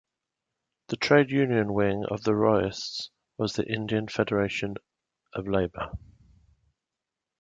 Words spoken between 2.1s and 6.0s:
the Royists was the Indian Federation of Labour.